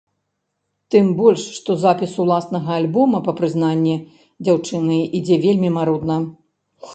Тым 0.93 1.09
больш, 1.19 1.43
што 1.57 1.75
запіс 1.83 2.15
уласнага 2.23 2.69
альбома, 2.79 3.17
па 3.27 3.35
прызнанні 3.41 3.95
дзяўчыны, 4.43 4.99
ідзе 5.21 5.35
вельмі 5.47 5.69
марудна. 5.79 6.17